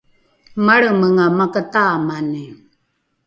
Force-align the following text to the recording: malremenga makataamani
malremenga 0.65 1.25
makataamani 1.37 2.43